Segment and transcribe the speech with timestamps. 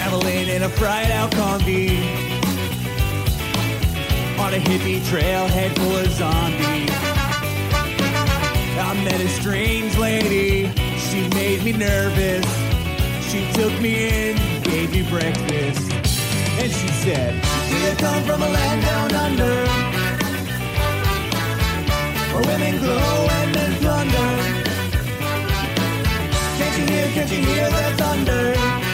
[0.00, 1.90] Traveling in a fried out combi
[4.38, 6.90] on a hippie trailhead full of zombies.
[8.80, 10.72] I met a strange lady.
[10.96, 12.46] She made me nervous.
[13.30, 17.34] She took me in, gave me breakfast, and she said,
[17.68, 19.66] "Do you come from a land down under,
[22.32, 24.32] where women glow and men plunder?
[26.56, 27.06] Can't you hear?
[27.12, 28.89] Can't you hear the thunder?"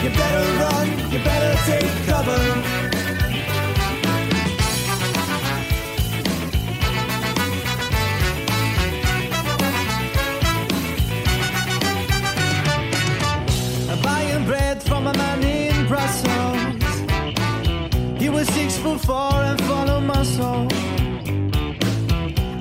[0.00, 2.38] You better run, you better take cover.
[13.90, 16.28] I'm buying bread from a man in Brussels.
[18.20, 20.68] He was six foot four and full of muscle.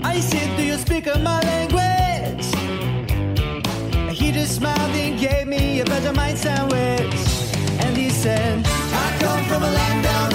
[0.03, 2.47] I said, Do you speak my language?
[4.17, 7.27] He just smiled and gave me a Vegemite sandwich.
[8.30, 10.27] I come from a land down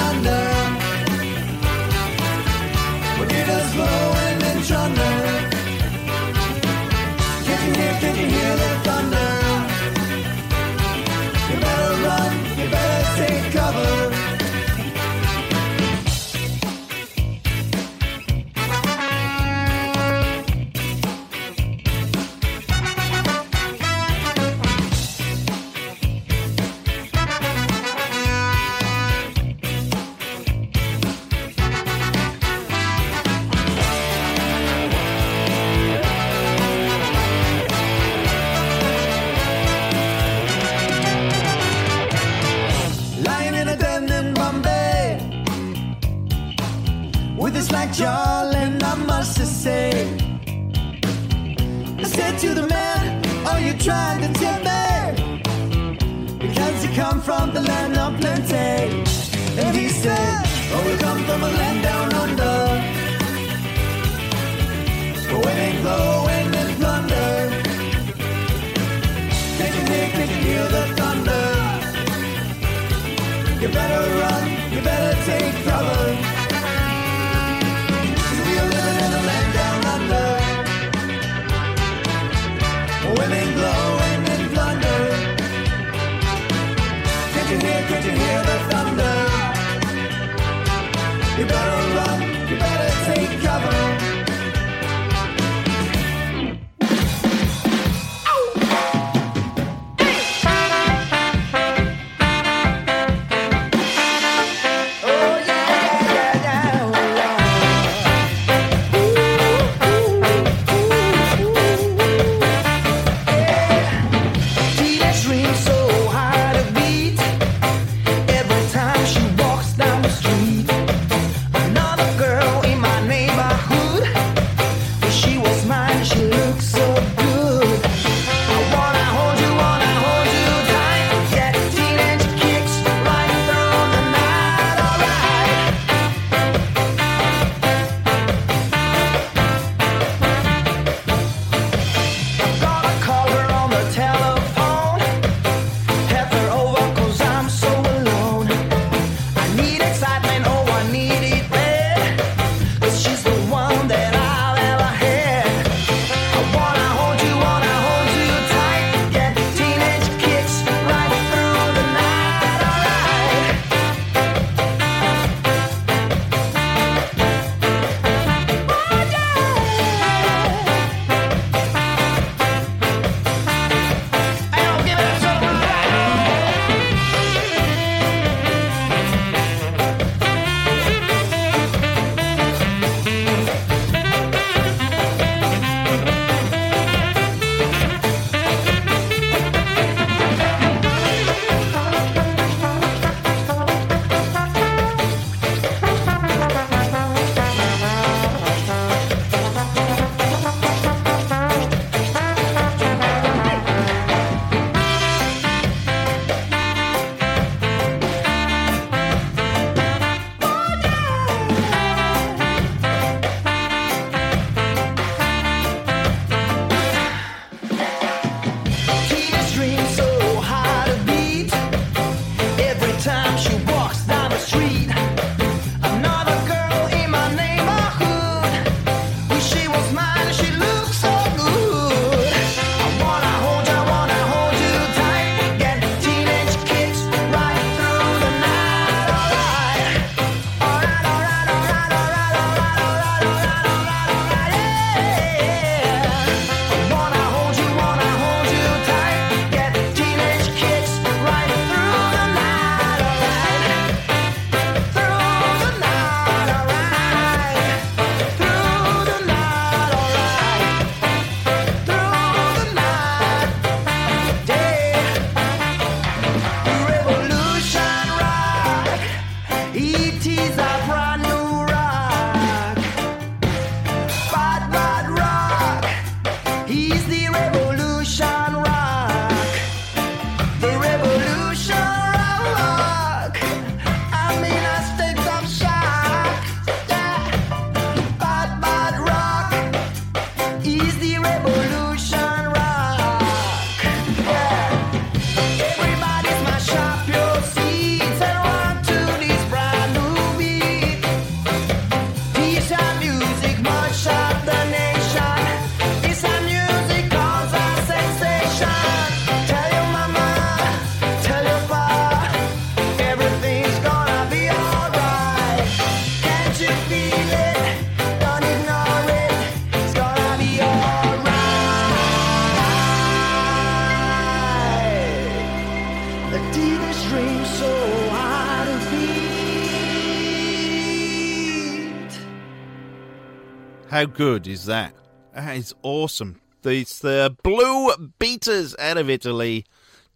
[334.02, 334.94] How good is that?
[335.32, 336.40] That is awesome.
[336.64, 339.64] It's the Blue Beaters out of Italy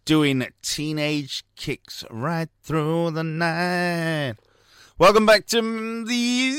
[0.03, 4.33] doing teenage kicks right through the night.
[4.97, 5.61] Welcome back to
[6.03, 6.51] the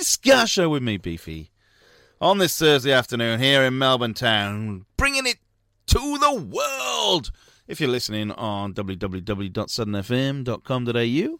[0.00, 1.52] Ska Show with me, Beefy.
[2.20, 5.38] On this Thursday afternoon here in Melbourne town, bringing it
[5.86, 7.30] to the world.
[7.68, 11.38] If you're listening on www.southernfm.com.au,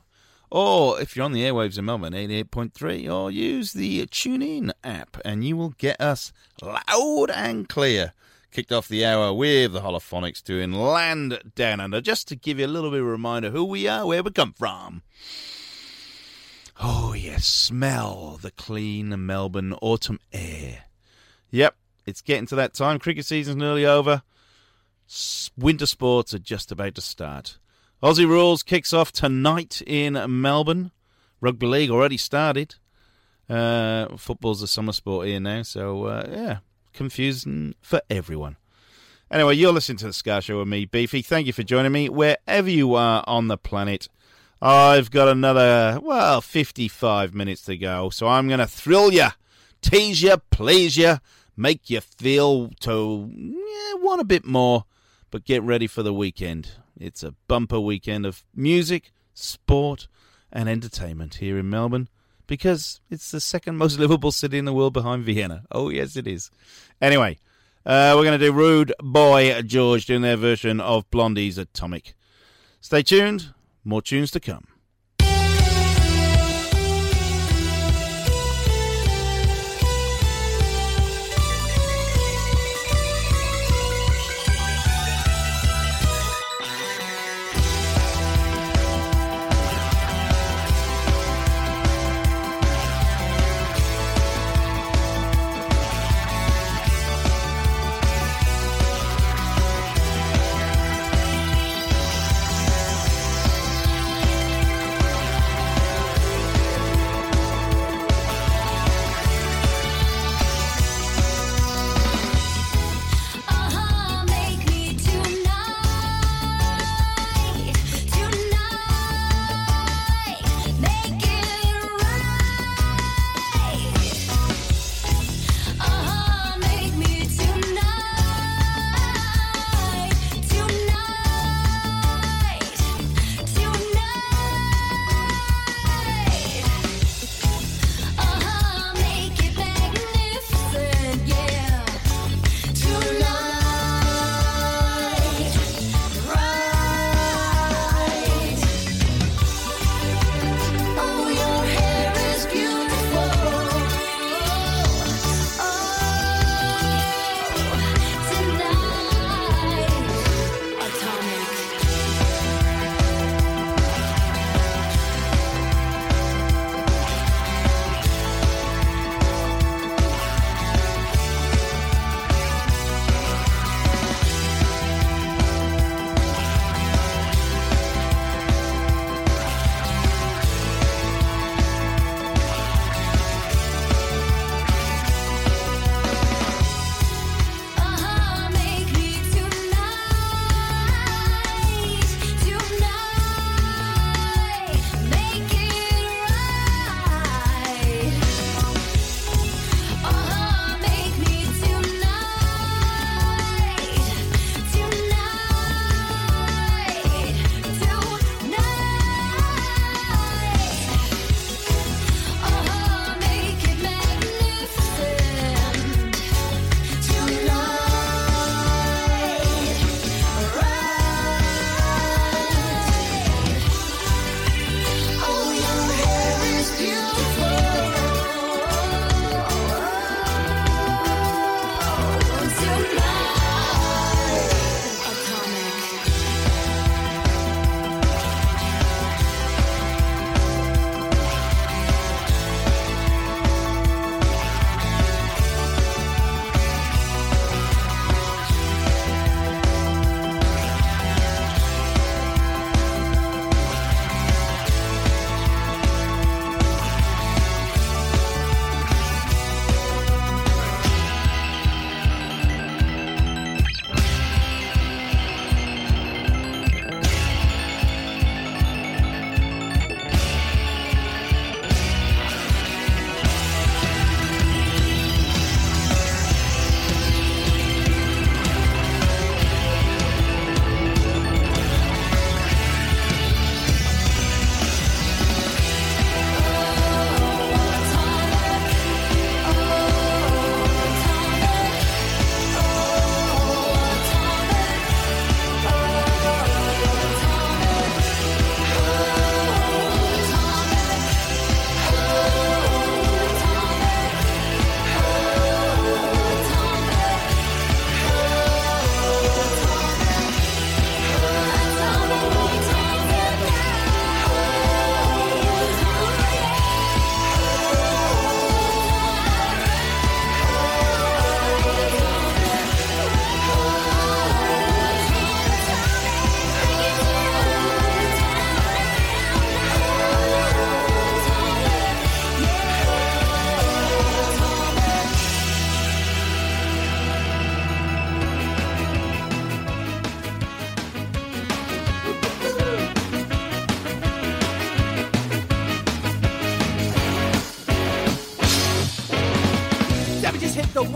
[0.53, 5.43] or if you're on the airwaves in Melbourne, 88.3, or use the TuneIn app, and
[5.43, 8.13] you will get us loud and clear.
[8.51, 12.67] Kicked off the hour with the Holophonics doing Land Down Under, just to give you
[12.67, 15.01] a little bit of a reminder who we are, where we come from.
[16.79, 20.85] Oh, yes, smell the clean Melbourne autumn air.
[21.51, 22.99] Yep, it's getting to that time.
[22.99, 24.23] Cricket season's nearly over.
[25.57, 27.57] Winter sports are just about to start.
[28.03, 30.91] Aussie Rules kicks off tonight in Melbourne.
[31.41, 32.75] Rugby League already started.
[33.49, 36.59] Uh, football's a summer sport here now, so uh, yeah,
[36.93, 38.57] confusing for everyone.
[39.31, 41.23] Anyway, you're listening to the Ska Show with me, Beefy.
[41.23, 44.09] Thank you for joining me wherever you are on the planet.
[44.61, 49.29] I've got another, well, 55 minutes to go, so I'm going to thrill you,
[49.81, 51.19] tease you, please you,
[51.57, 54.87] make you feel to yeah, want a bit more,
[55.31, 56.73] but get ready for the weekend.
[57.03, 60.07] It's a bumper weekend of music, sport,
[60.53, 62.09] and entertainment here in Melbourne
[62.47, 65.65] because it's the second most livable city in the world behind Vienna.
[65.73, 66.51] Oh, yes, it is.
[67.01, 67.39] Anyway,
[67.85, 72.15] uh, we're going to do Rude Boy George doing their version of Blondie's Atomic.
[72.81, 73.53] Stay tuned,
[73.85, 74.69] more tunes to come.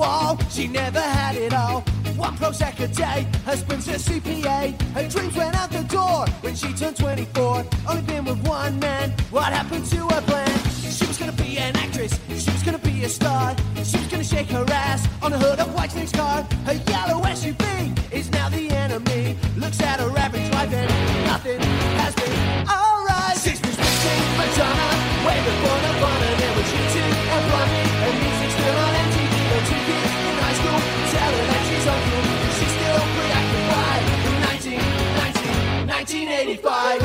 [0.07, 0.39] Wall.
[0.51, 1.81] She never had it all.
[2.17, 4.61] One Prozac a day, husband's a CPA.
[4.97, 7.65] Her dreams went out the door when she turned 24.
[7.89, 9.11] Only been with one man.
[9.31, 10.59] What happened to her plan?
[10.97, 12.13] She was gonna be an actress.
[12.43, 13.57] She was gonna be a star.
[13.91, 16.39] She was gonna shake her ass on the hood of Whitesnake's car.
[16.69, 17.67] Her yellow SUV
[18.13, 19.37] is now the enemy.
[19.57, 20.89] Looks at her average life and
[21.27, 21.61] nothing
[22.03, 22.35] has been
[22.75, 23.37] alright.
[23.45, 24.89] Six was missing Madonna,
[25.27, 26.29] way before Nirvana.
[26.41, 26.97] There was U2
[27.35, 29.26] and Blondie, and music still on MTV.
[36.07, 37.03] 1985.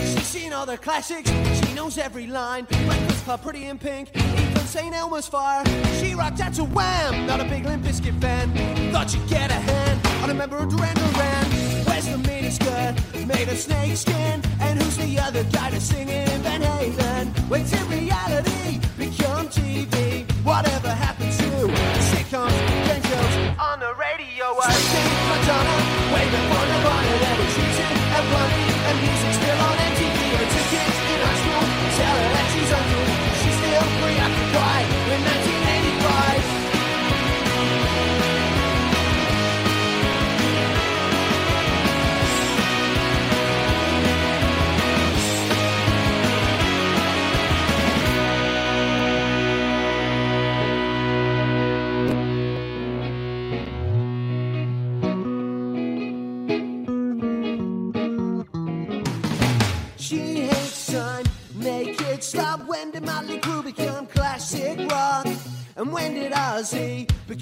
[0.00, 2.64] She's seen all the classics, she knows every line.
[2.64, 4.94] Breakfast Club, Pretty in Pink, even St.
[4.94, 5.64] Elmo's Fire.
[6.00, 7.26] She rocked out to Wham!
[7.26, 8.77] Not a big Limp Bizkit fan.
[8.92, 11.44] Thought she'd get a hand on a member of Duran Duran.
[11.86, 14.42] Where's the miniskirt made of snake skin?
[14.60, 17.26] And who's the other guy to sing in Van Halen?
[17.50, 20.30] When did reality become TV?
[20.42, 21.17] Whatever happened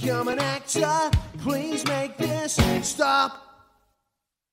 [0.07, 1.11] become an actor?
[1.43, 2.55] Please make this
[2.87, 3.43] stop.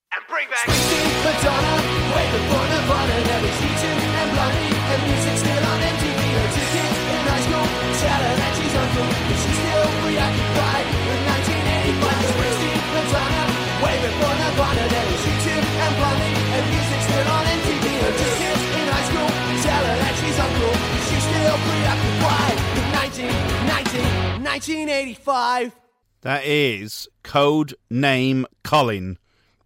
[0.09, 1.73] And bring back Springsteen, Madonna,
[2.09, 3.17] way before Nirvana.
[3.21, 6.21] There was U2 and Blondie, and music still on MTV.
[6.33, 7.67] Her kids in high school
[8.01, 12.33] tell her that she's uncool, but she's still preoccupied with 1985.
[12.33, 13.43] Springsteen, Madonna,
[13.85, 14.83] way before Nirvana.
[14.89, 17.85] There was U2 and Blondie, and music still on MTV.
[18.01, 19.29] Her kids in high school
[19.61, 23.29] tell her that she's uncool, but she's still preoccupied with 19,
[23.69, 24.12] 19,
[24.53, 25.73] 1985.
[26.21, 29.17] That is Code Name Colin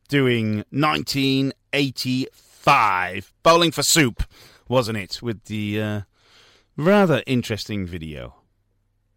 [0.08, 3.34] doing 1985.
[3.44, 4.24] Bowling for Soup,
[4.70, 5.22] wasn't it?
[5.22, 6.03] With the uh,
[6.77, 8.36] rather interesting video.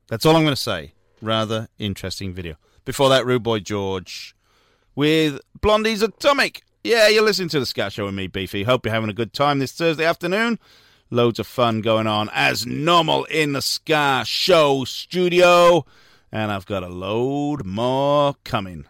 [0.08, 0.94] That's all I'm going to say.
[1.22, 2.56] Rather interesting video.
[2.84, 4.34] Before that, Rude Boy George
[4.96, 6.64] with Blondie's Atomic.
[6.82, 8.64] Yeah, you're listening to the Ska Show with me, Beefy.
[8.64, 10.58] Hope you're having a good time this Thursday afternoon.
[11.12, 15.84] Loads of fun going on as normal in the Ska Show studio.
[16.30, 18.84] And I've got a load more coming.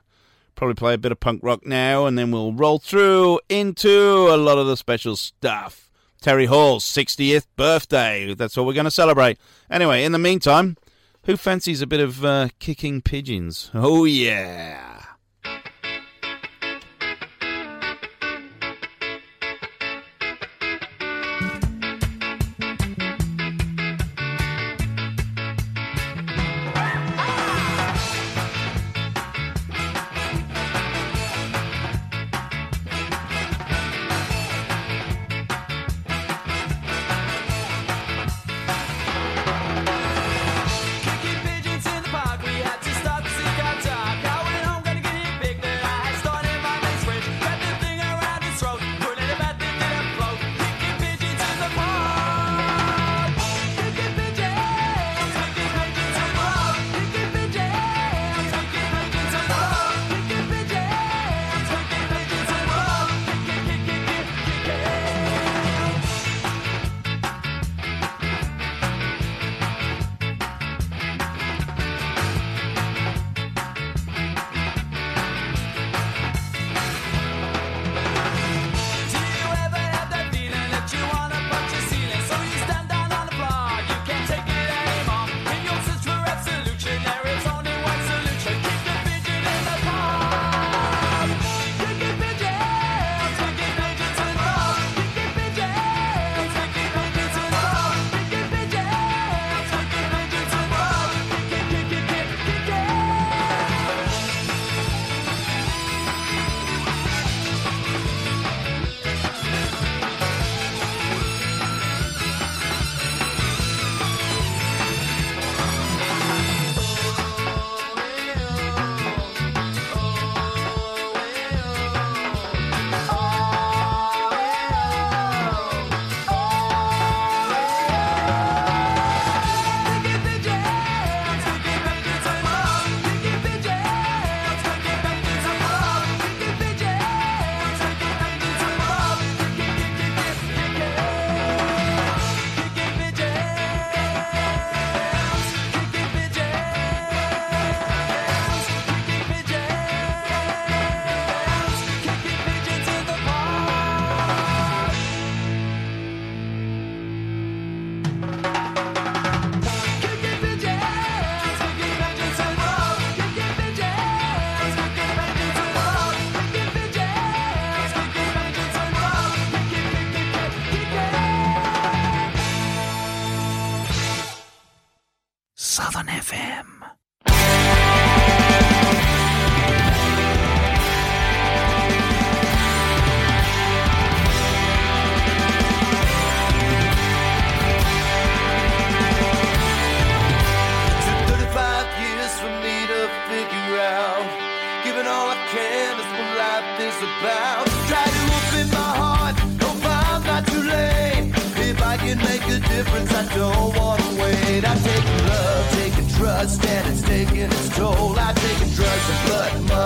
[0.55, 4.37] Probably play a bit of punk rock now, and then we'll roll through into a
[4.37, 5.91] lot of the special stuff.
[6.21, 8.35] Terry Hall's 60th birthday.
[8.35, 9.39] That's what we're going to celebrate.
[9.71, 10.77] Anyway, in the meantime,
[11.25, 13.71] who fancies a bit of uh, kicking pigeons?
[13.73, 14.90] Oh, yeah.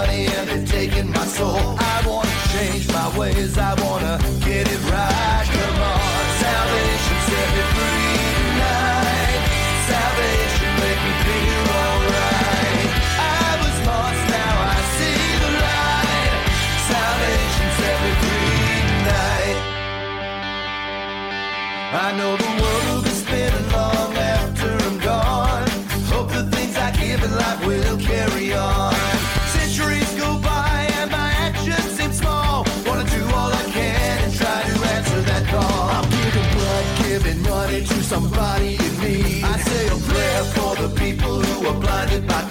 [0.03, 1.77] and they've taken my soul.
[1.79, 4.24] I wanna change my ways, I wanna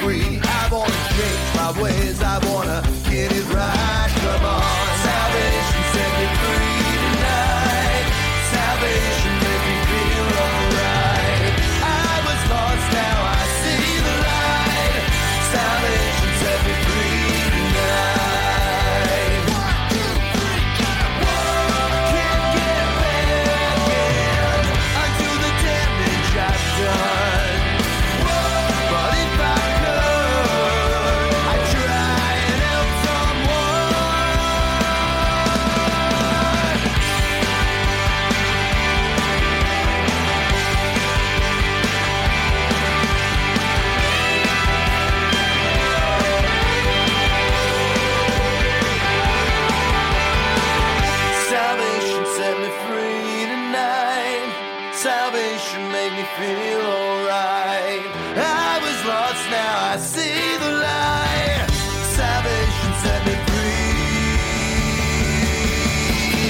[0.03, 0.39] free.
[0.43, 4.22] I wanna change my ways, I wanna get it right.
[59.93, 61.69] I see the light.
[62.17, 63.93] Salvation set me free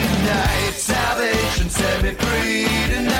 [0.07, 0.75] tonight.
[0.77, 3.12] Salvation set me free tonight.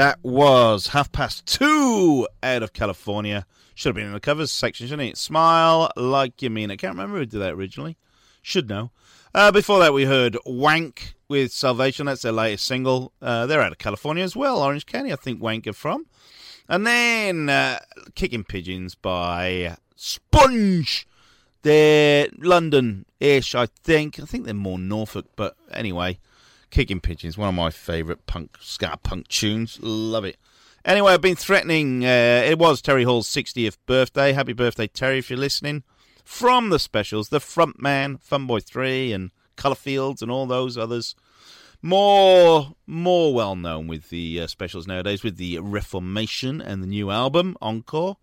[0.00, 3.44] That was half past two out of California.
[3.74, 5.18] Should have been in the covers section, shouldn't it?
[5.18, 6.70] Smile like you mean.
[6.70, 7.98] I can't remember who did that originally.
[8.40, 8.92] Should know.
[9.34, 12.06] Uh, before that, we heard Wank with Salvation.
[12.06, 13.12] That's their latest single.
[13.20, 14.62] Uh, they're out of California as well.
[14.62, 16.06] Orange County, I think Wank are from.
[16.66, 17.80] And then uh,
[18.14, 21.04] Kicking Pigeons by Spunge.
[21.60, 24.18] They're London-ish, I think.
[24.18, 26.18] I think they're more Norfolk, but anyway,
[26.70, 29.78] Kicking Pigeons, one of my favourite punk, ska punk tunes.
[29.82, 30.36] Love it.
[30.84, 32.04] Anyway, I've been threatening.
[32.04, 34.32] Uh, it was Terry Hall's 60th birthday.
[34.32, 35.82] Happy birthday, Terry, if you're listening.
[36.24, 41.14] From the specials, the Frontman, Funboy 3, and Colourfields, and all those others.
[41.82, 47.10] More, more well known with the uh, specials nowadays, with the Reformation and the new
[47.10, 48.16] album Encore.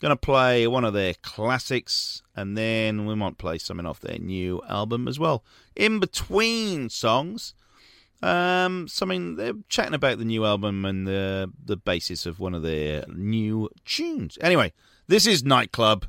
[0.00, 4.18] Going to play one of their classics, and then we might play something off their
[4.18, 5.42] new album as well.
[5.74, 7.54] In between songs,
[8.22, 12.40] um, so I mean, they're chatting about the new album and the the basis of
[12.40, 14.38] one of their new tunes.
[14.40, 14.72] Anyway,
[15.06, 16.06] this is Nightclub.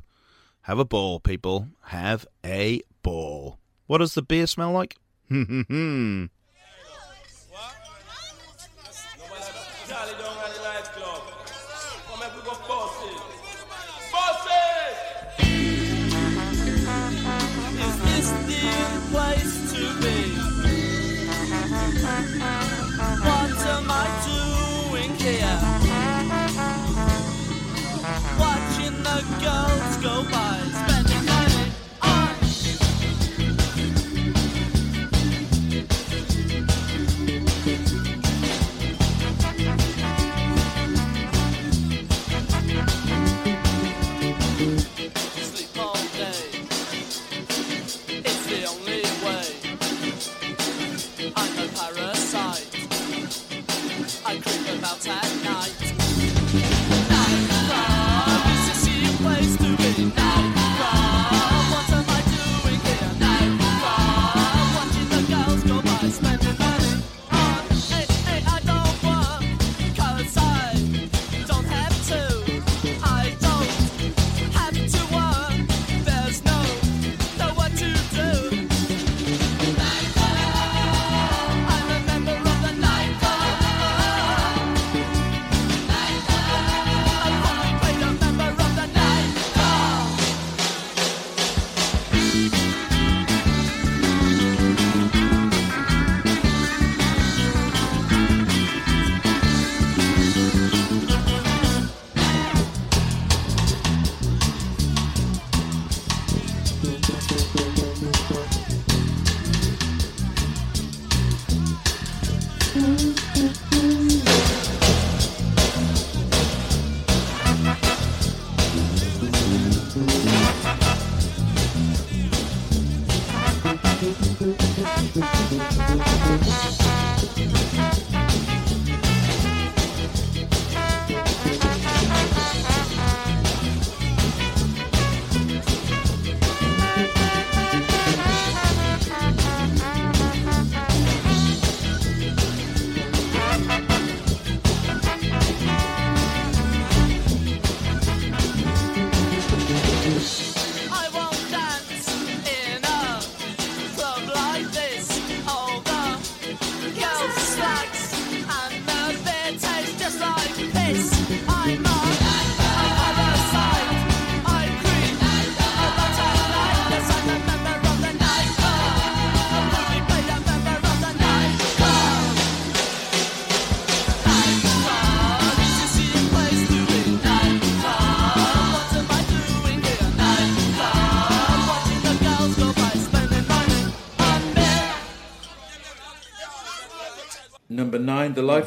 [0.63, 1.67] Have a ball, people.
[1.85, 3.57] Have a ball.
[3.87, 4.97] What does the beer smell like?
[5.29, 6.25] Hmm hmm hmm.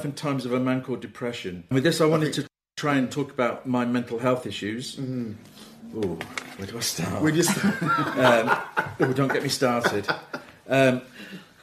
[0.03, 1.63] Life and Times of a Man Called Depression.
[1.71, 2.45] With this, I wanted to
[2.77, 4.97] try and talk about my mental health issues.
[4.97, 5.37] Mm.
[5.95, 6.19] Oh,
[6.57, 7.23] where do I start?
[7.23, 7.77] When you start,
[9.01, 10.09] Oh, don't get me started.
[10.69, 11.03] Um,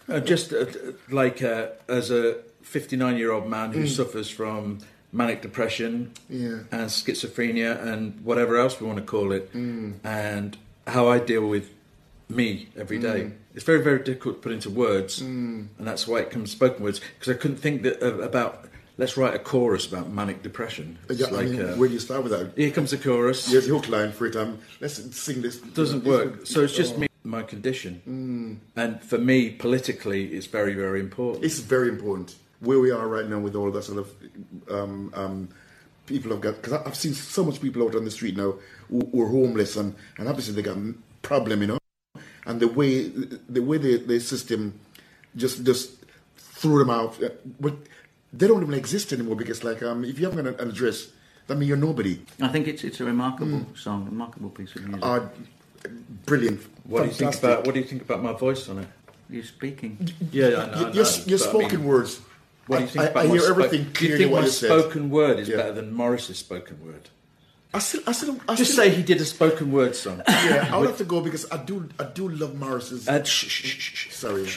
[0.07, 0.67] uh, just uh,
[1.09, 4.79] like uh, as a 59 year old man who suffers from
[5.11, 6.59] manic depression Yeah.
[6.71, 10.55] and schizophrenia and whatever else we want to call it, and
[10.87, 11.71] how I deal with
[12.29, 13.31] me every day.
[13.55, 16.99] It's very, very difficult to put into words, and that's why it comes spoken words
[16.99, 18.65] because I couldn't think that, uh, about.
[18.97, 20.99] Let's write a chorus about manic depression.
[21.07, 23.45] It's yeah, I like mean, uh, when you start with that, here comes the chorus.
[23.45, 24.35] there's the hook line for it.
[24.35, 25.55] Um, let's sing this.
[25.57, 26.35] doesn't this work.
[26.35, 26.45] one.
[26.45, 26.99] So it's just Oh.
[26.99, 31.45] me, my condition, and for me politically, it's very, very important.
[31.45, 34.11] It's very important where we are right now with all that sort of
[34.69, 35.47] um, um,
[36.05, 38.55] people have got because I've seen so much people out on the street now
[38.89, 41.77] who, who are homeless and, and obviously they got a problem, you know.
[42.49, 42.93] And the way
[43.55, 44.73] the way the, the system
[45.35, 45.91] just just
[46.59, 47.75] threw them out, uh, but
[48.33, 51.09] they don't even exist anymore because like um, if you haven't got an, an address,
[51.45, 52.19] that means you're nobody.
[52.41, 55.05] I think it's it's a remarkable song, a remarkable piece of music.
[55.05, 55.19] Uh,
[56.25, 56.59] brilliant.
[56.85, 58.87] What do you think about What do you think about my voice on it?
[59.29, 60.09] You're speaking.
[60.31, 60.57] Yeah, I know.
[60.57, 62.19] I your, know, your, your I spoken mean, words.
[62.65, 64.39] What do you think I, about I my hear spo- everything Do you think what
[64.41, 64.69] my you said.
[64.69, 65.57] spoken word is Yeah.
[65.57, 67.09] better than Morris's spoken word?
[67.71, 70.23] I still, I still, I Just still, say he did a spoken word song.
[70.27, 73.07] Yeah, I would have to go because I do, I do love Morris's.
[73.07, 74.11] Uh, shh, shh, shh.
[74.11, 74.49] sorry.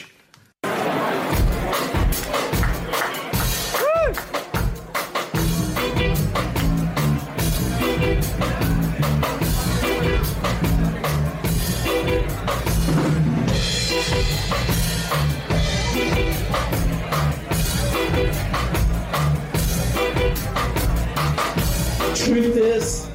[22.23, 23.09] Truth is,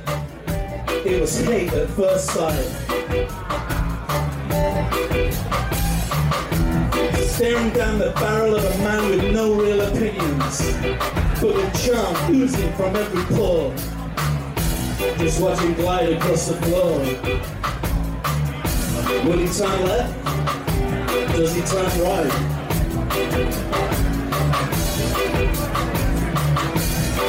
[1.07, 2.63] it was hate at first sight.
[7.27, 10.61] Staring down the barrel of a man with no real opinions,
[11.41, 13.73] but with charm oozing from every pore.
[15.17, 16.99] Just watch him glide across the floor.
[19.25, 20.13] Will he turn left?
[21.33, 22.49] Does he turn right?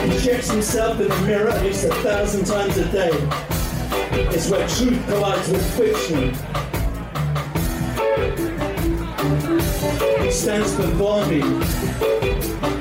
[0.09, 3.11] He checks himself in the mirror at least a thousand times a day.
[4.31, 6.33] It's where truth collides with fiction.
[10.23, 11.41] He stands before me,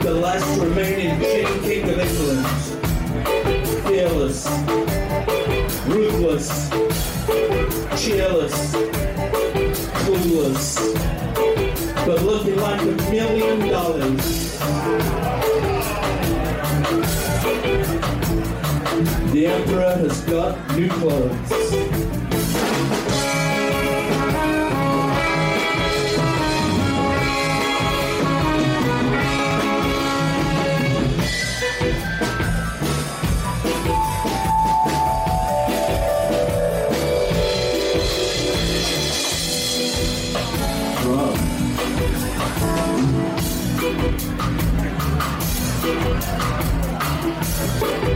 [0.03, 2.47] the last remaining king, of England.
[3.87, 4.49] Fearless,
[5.87, 6.71] ruthless,
[8.03, 8.73] cheerless,
[10.03, 10.79] clueless,
[12.07, 14.49] but looking like a million dollars.
[18.99, 22.08] The Emperor has got new clothes.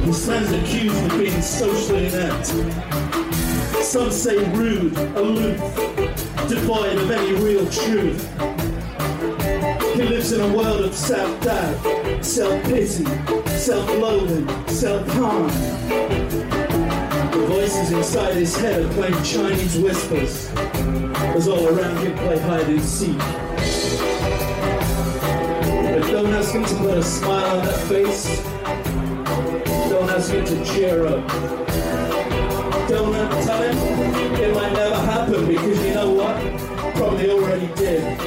[0.04, 2.46] He stands accused of being socially inept.
[3.82, 5.58] Some say rude, aloof,
[6.48, 8.28] devoid of any real truth.
[9.94, 13.04] He lives in a world of self-doubt, self-pity,
[13.46, 15.48] self-loathing, self-harm.
[17.30, 20.50] The voices inside his head are playing Chinese whispers,
[21.36, 23.18] as all around him play hide and seek.
[25.92, 28.51] But don't ask him to put a smile on that face.
[30.22, 31.26] Ask him to cheer up.
[32.86, 33.28] Tell him
[34.38, 36.94] it might never happen because you know what?
[36.94, 38.20] Probably already did.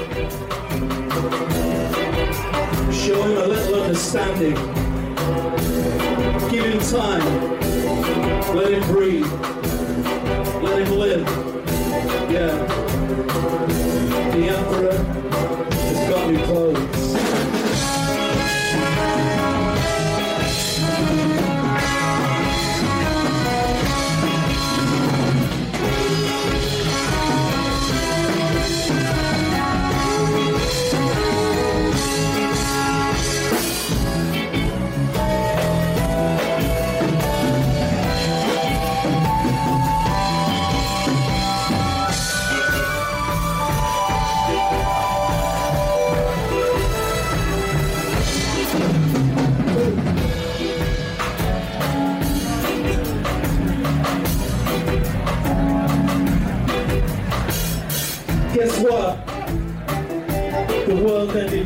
[2.93, 4.55] Show him a little understanding.
[6.51, 7.23] Give him time.
[8.53, 9.31] Let him breathe.
[10.61, 11.25] Let him live.
[12.29, 12.57] Yeah.
[14.33, 14.97] The Emperor
[15.71, 16.94] has got new clothes.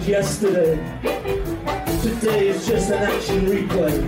[0.09, 0.75] Yesterday.
[2.01, 4.01] Today is just an action replay.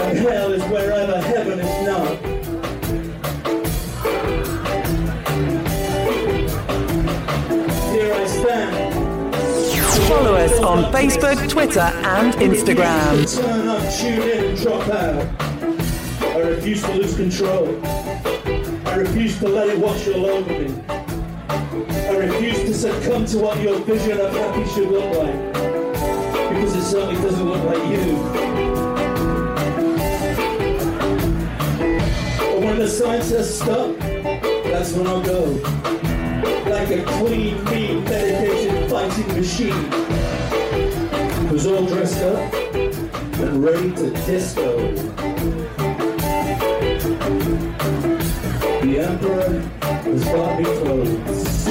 [0.00, 2.16] And hell is wherever heaven is not.
[7.92, 8.94] Here I stand.
[10.08, 13.38] Follow us on Facebook, Twitter, and Instagram.
[13.38, 15.26] Turn up, tune in, and drop out.
[16.22, 17.80] I refuse to lose control.
[17.84, 20.95] I refuse to let it wash all over me.
[22.16, 25.52] I refuse to succumb to what your vision of happy should look like.
[26.48, 28.16] Because it certainly doesn't look like you.
[32.38, 35.44] But when the sign says stop, that's when I'll go.
[36.70, 39.92] Like a clean, mean, medicated fighting machine.
[41.48, 44.90] Who's all dressed up and ready to disco.
[48.80, 51.65] The Emperor has bought me clothes.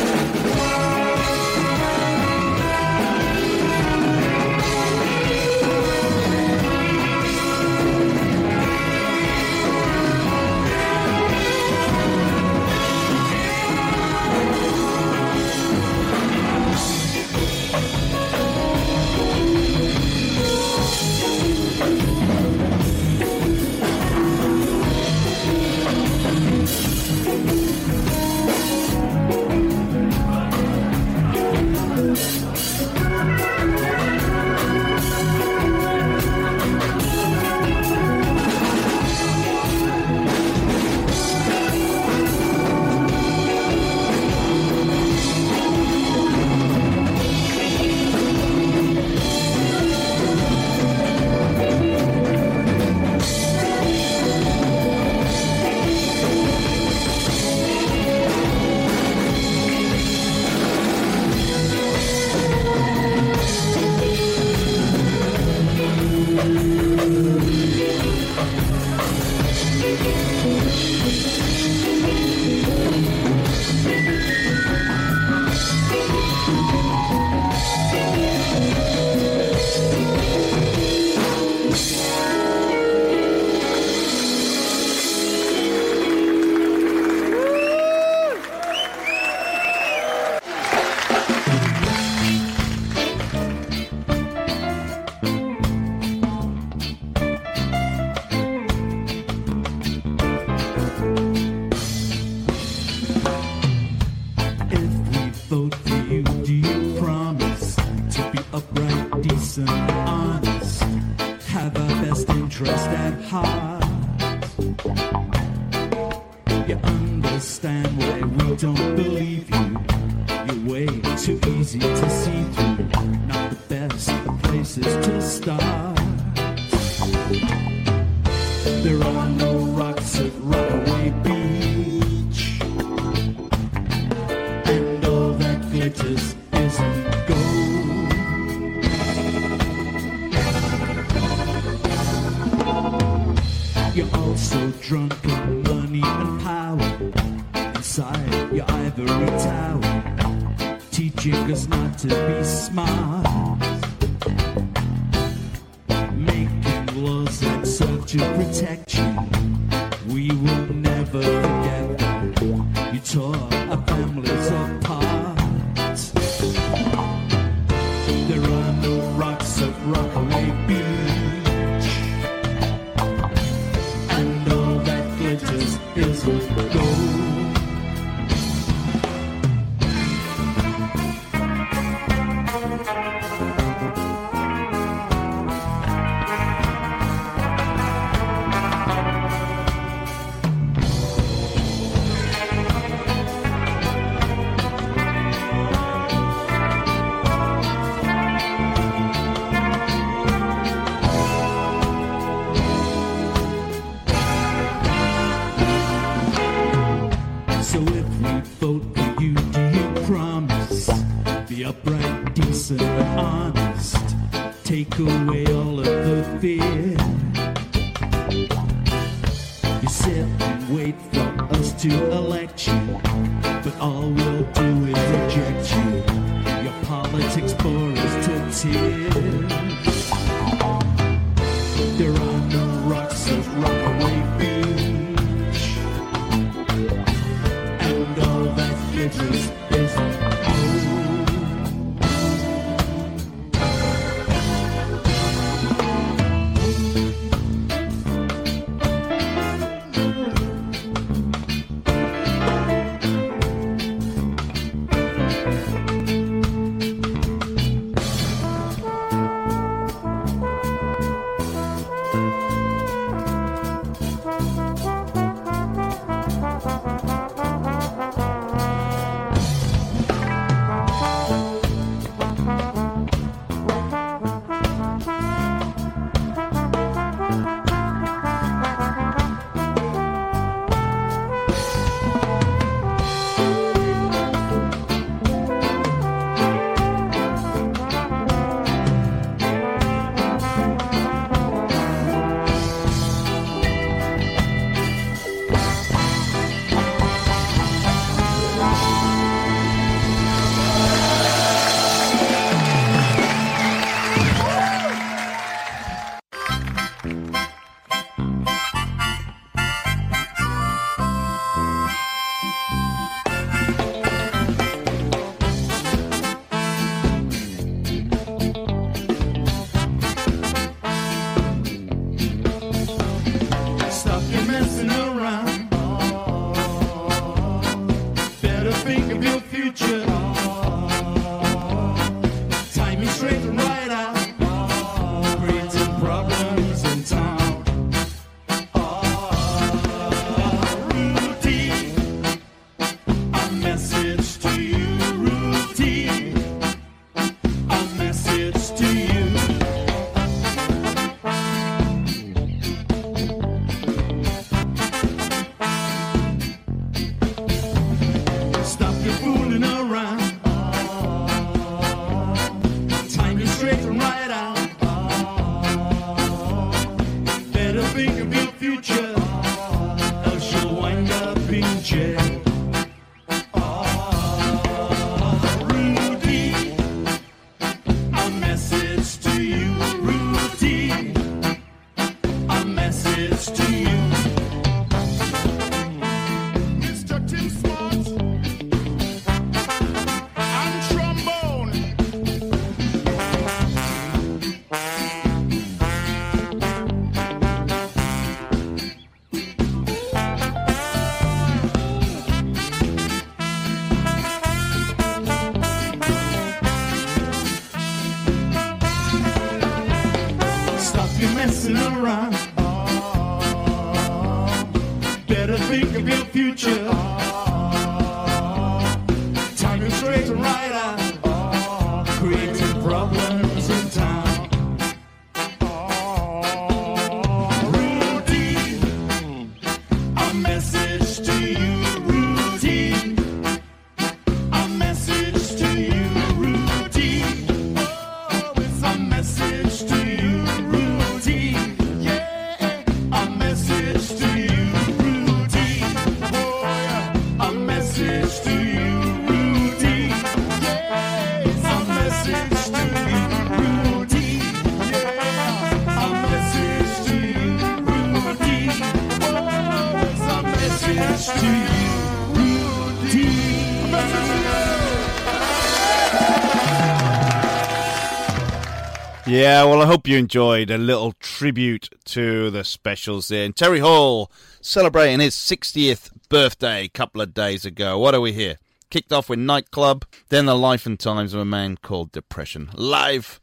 [469.35, 473.43] Yeah, well, I hope you enjoyed a little tribute to the specials there.
[473.43, 474.31] And Terry Hall
[474.61, 477.99] celebrating his 60th birthday a couple of days ago.
[477.99, 478.59] What are we here?
[478.89, 482.69] Kicked off with Nightclub, then The Life and Times of a Man Called Depression.
[482.75, 483.41] Live.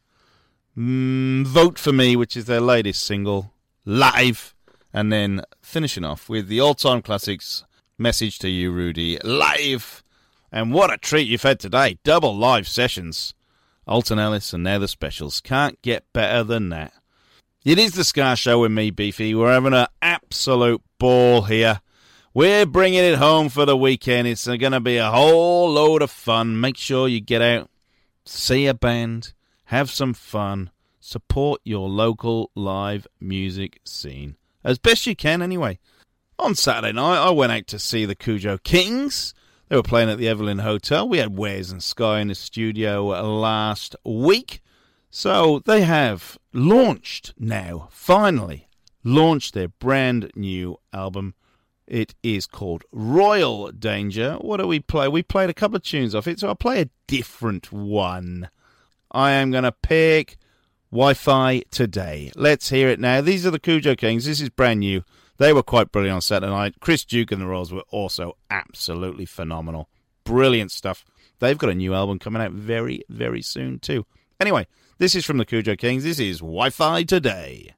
[0.79, 3.53] Mm, Vote for Me, which is their latest single.
[3.85, 4.55] Live.
[4.95, 7.65] And then finishing off with the all time classics,
[7.99, 9.19] Message to You, Rudy.
[9.23, 10.03] Live.
[10.51, 11.99] And what a treat you've had today.
[12.03, 13.35] Double live sessions.
[13.87, 15.41] Alton Ellis and now the specials.
[15.41, 16.93] Can't get better than that.
[17.65, 19.35] It is the Ska Show with me, Beefy.
[19.35, 21.81] We're having an absolute ball here.
[22.35, 24.27] We're bringing it home for the weekend.
[24.29, 26.61] It's going to be a whole load of fun.
[26.61, 27.71] Make sure you get out,
[28.25, 29.35] see a band,
[29.67, 35.79] have some fun, support your local live music scene as best you can, anyway.
[36.39, 39.35] On Saturday night, I went out to see the Kujo Kings.
[39.73, 41.09] They were playing at the Evelyn Hotel.
[41.09, 44.61] We had Wares and Sky in the studio uh, last week.
[45.09, 48.69] So they have launched now, finally,
[49.03, 51.33] launched their brand new album.
[51.87, 54.35] It is called Royal Danger.
[54.43, 55.09] What do we play?
[55.09, 58.51] We played a couple of tunes off it, so I'll play a different one.
[59.11, 60.37] I am going to pick
[60.91, 62.31] Wi Fi today.
[62.37, 63.23] Let's hear it now.
[63.23, 64.27] These are the Kujo Kings.
[64.27, 65.03] This is brand new.
[65.43, 66.77] They were quite brilliant on Saturday night.
[66.79, 69.89] Chris Duke and the Royals were also absolutely phenomenal.
[70.23, 71.05] Brilliant stuff.
[71.41, 74.07] They've got a new album coming out very, very soon, too.
[74.39, 74.69] Anyway,
[74.99, 76.05] this is from the Kujo Kings.
[76.05, 77.75] This is Wi Fi Today.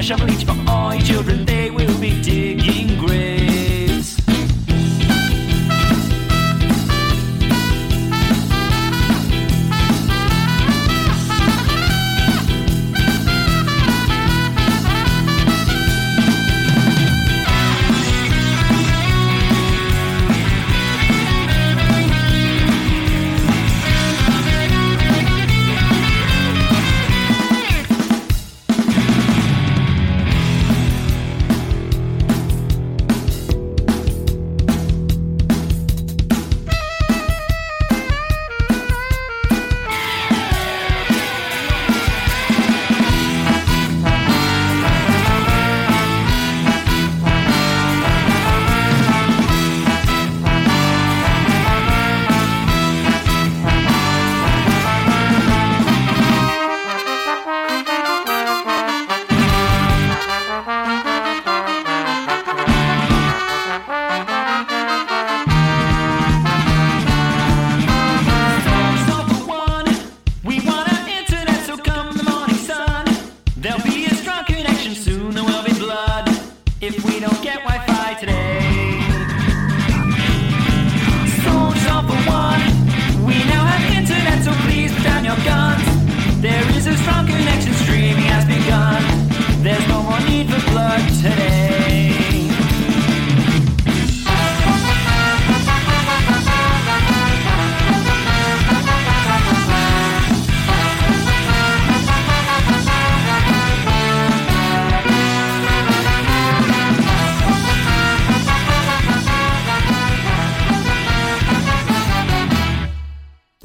[0.00, 1.44] shovel each for all your children.
[1.44, 2.91] They will be digging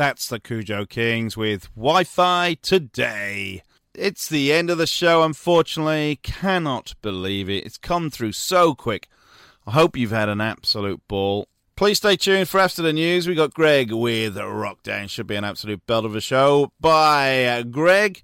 [0.07, 3.61] That's the Kujo Kings with Wi Fi today.
[3.93, 6.21] It's the end of the show, unfortunately.
[6.23, 7.65] Cannot believe it.
[7.65, 9.09] It's come through so quick.
[9.65, 11.49] I hope you've had an absolute ball.
[11.75, 13.27] Please stay tuned for after the news.
[13.27, 15.09] We got Greg with Rock Down.
[15.09, 18.21] Should be an absolute belt of a show by uh, Greg.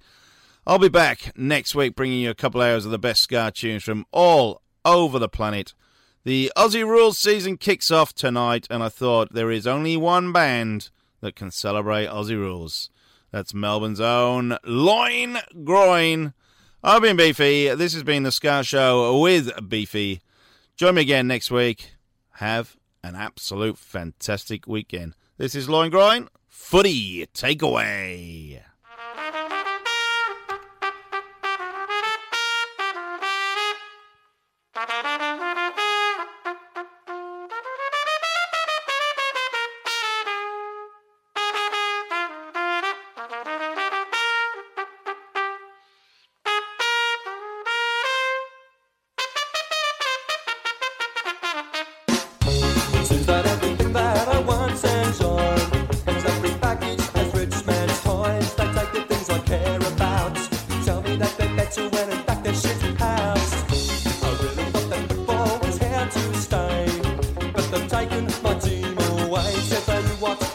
[0.65, 3.83] I'll be back next week bringing you a couple hours of the best ska tunes
[3.83, 5.73] from all over the planet.
[6.23, 10.89] The Aussie Rules season kicks off tonight, and I thought there is only one band
[11.23, 12.89] that can celebrate Aussie Rules.
[13.31, 16.33] That's Melbourne's own Loin Groin.
[16.83, 17.73] I've been Beefy.
[17.73, 20.21] This has been the Ska Show with Beefy.
[20.75, 21.93] Join me again next week.
[22.33, 25.15] Have an absolute fantastic weekend.
[25.37, 26.27] This is Loin Groin.
[26.49, 28.61] Footy takeaway.
[69.33, 69.53] Away.
[69.61, 70.52] Said knew what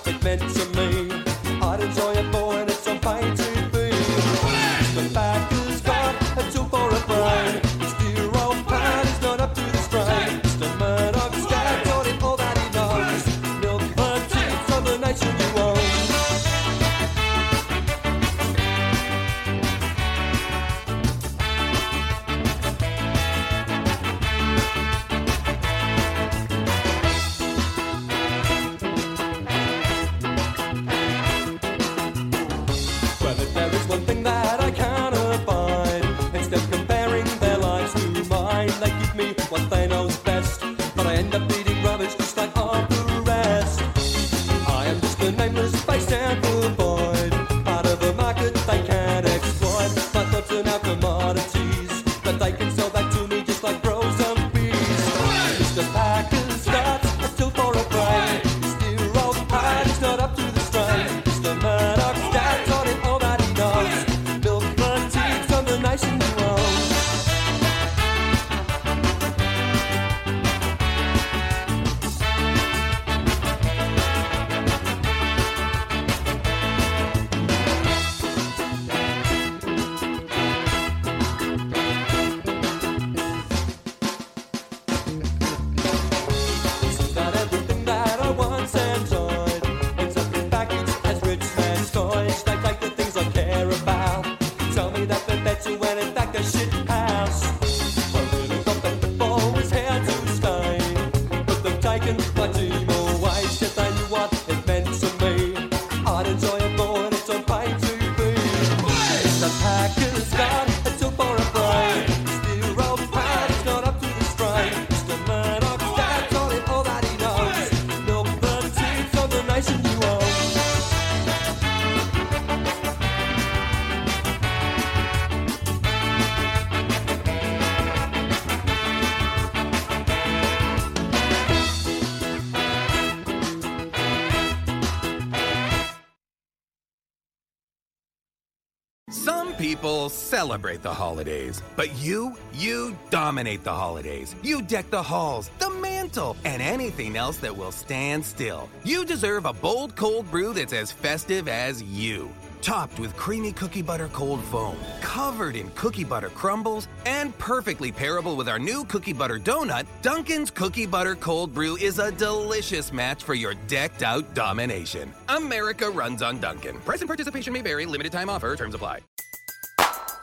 [140.49, 144.35] celebrate the holidays, but you, you dominate the holidays.
[144.43, 148.67] You deck the halls, the mantle, and anything else that will stand still.
[148.83, 152.31] You deserve a bold cold brew that's as festive as you.
[152.63, 158.35] Topped with creamy cookie butter cold foam, covered in cookie butter crumbles, and perfectly pairable
[158.35, 163.23] with our new cookie butter donut, Dunkin's Cookie Butter Cold Brew is a delicious match
[163.23, 165.13] for your decked out domination.
[165.29, 166.81] America runs on Dunkin'.
[166.81, 169.01] Price and participation may vary, limited time offer, terms apply.